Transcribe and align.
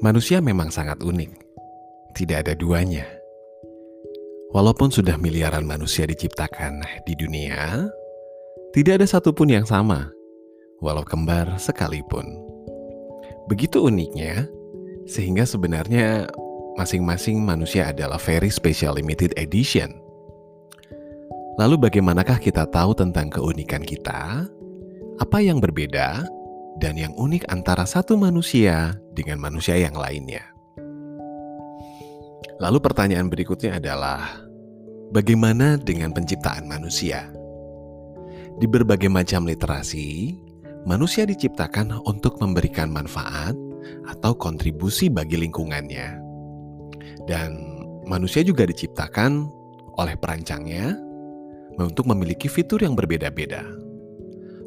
Manusia 0.00 0.40
memang 0.40 0.72
sangat 0.72 1.02
unik, 1.04 1.32
tidak 2.16 2.48
ada 2.48 2.54
duanya. 2.56 3.04
Walaupun 4.50 4.90
sudah 4.90 5.14
miliaran 5.14 5.62
manusia 5.62 6.08
diciptakan 6.08 6.82
di 7.06 7.14
dunia, 7.14 7.86
tidak 8.74 9.02
ada 9.02 9.06
satupun 9.06 9.52
yang 9.52 9.66
sama, 9.68 10.10
walau 10.82 11.04
kembar 11.04 11.54
sekalipun. 11.60 12.26
Begitu 13.46 13.86
uniknya, 13.86 14.48
sehingga 15.06 15.42
sebenarnya 15.42 16.30
masing-masing 16.78 17.42
manusia 17.42 17.90
adalah 17.90 18.16
very 18.16 18.48
special 18.48 18.96
limited 18.96 19.34
edition. 19.36 19.90
Lalu 21.60 21.76
bagaimanakah 21.76 22.40
kita 22.40 22.64
tahu 22.72 22.96
tentang 22.96 23.28
keunikan 23.28 23.84
kita? 23.84 24.48
Apa 25.20 25.44
yang 25.44 25.60
berbeda 25.60 26.24
dan 26.80 26.96
yang 26.96 27.12
unik 27.14 27.44
antara 27.52 27.84
satu 27.84 28.16
manusia 28.16 28.96
dengan 29.12 29.36
manusia 29.36 29.76
yang 29.76 29.92
lainnya. 29.92 30.40
Lalu 32.56 32.80
pertanyaan 32.80 33.28
berikutnya 33.28 33.76
adalah, 33.76 34.40
bagaimana 35.12 35.76
dengan 35.76 36.16
penciptaan 36.16 36.64
manusia? 36.64 37.28
Di 38.60 38.68
berbagai 38.68 39.08
macam 39.08 39.44
literasi, 39.44 40.36
manusia 40.84 41.24
diciptakan 41.28 42.00
untuk 42.04 42.40
memberikan 42.40 42.88
manfaat 42.92 43.56
atau 44.08 44.36
kontribusi 44.36 45.08
bagi 45.08 45.40
lingkungannya. 45.40 46.20
Dan 47.24 47.48
manusia 48.04 48.44
juga 48.44 48.68
diciptakan 48.68 49.48
oleh 49.96 50.16
perancangnya 50.16 50.96
untuk 51.80 52.08
memiliki 52.08 52.48
fitur 52.48 52.84
yang 52.84 52.92
berbeda-beda. 52.92 53.64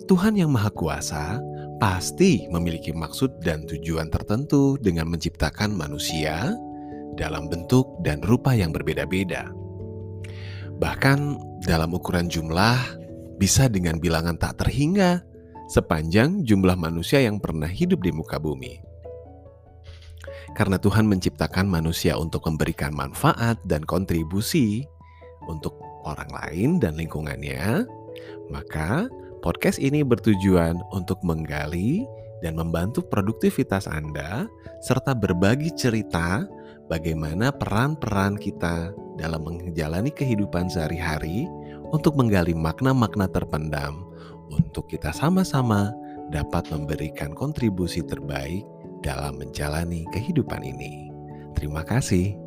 Tuhan 0.09 0.33
yang 0.33 0.49
Maha 0.49 0.73
Kuasa 0.73 1.37
pasti 1.77 2.45
memiliki 2.49 2.93
maksud 2.93 3.41
dan 3.41 3.65
tujuan 3.65 4.09
tertentu 4.11 4.77
dengan 4.81 5.09
menciptakan 5.09 5.73
manusia 5.73 6.53
dalam 7.15 7.49
bentuk 7.49 8.01
dan 8.01 8.21
rupa 8.25 8.53
yang 8.57 8.73
berbeda-beda. 8.73 9.49
Bahkan 10.81 11.19
dalam 11.63 11.93
ukuran 11.93 12.27
jumlah 12.27 12.77
bisa 13.37 13.69
dengan 13.69 14.01
bilangan 14.01 14.37
tak 14.37 14.65
terhingga 14.65 15.21
sepanjang 15.69 16.43
jumlah 16.43 16.75
manusia 16.75 17.23
yang 17.23 17.39
pernah 17.39 17.69
hidup 17.69 18.03
di 18.03 18.11
muka 18.11 18.37
bumi. 18.41 18.81
Karena 20.53 20.77
Tuhan 20.77 21.09
menciptakan 21.09 21.65
manusia 21.65 22.13
untuk 22.13 22.45
memberikan 22.45 22.93
manfaat 22.93 23.57
dan 23.65 23.81
kontribusi 23.81 24.85
untuk 25.49 25.73
orang 26.05 26.29
lain 26.29 26.69
dan 26.77 26.93
lingkungannya, 26.93 27.89
maka 28.53 29.09
Podcast 29.43 29.75
ini 29.75 30.07
bertujuan 30.07 30.79
untuk 30.95 31.19
menggali 31.19 32.07
dan 32.39 32.55
membantu 32.55 33.03
produktivitas 33.03 33.91
Anda 33.91 34.47
serta 34.79 35.11
berbagi 35.11 35.67
cerita 35.75 36.47
bagaimana 36.87 37.51
peran-peran 37.51 38.39
kita 38.39 38.95
dalam 39.19 39.43
menjalani 39.43 40.15
kehidupan 40.15 40.71
sehari-hari 40.71 41.43
untuk 41.91 42.15
menggali 42.15 42.55
makna-makna 42.55 43.27
terpendam 43.27 44.07
untuk 44.47 44.87
kita 44.87 45.11
sama-sama 45.11 45.91
dapat 46.31 46.63
memberikan 46.71 47.35
kontribusi 47.35 47.99
terbaik 47.99 48.63
dalam 49.03 49.43
menjalani 49.43 50.07
kehidupan 50.15 50.63
ini. 50.63 51.11
Terima 51.51 51.83
kasih. 51.83 52.42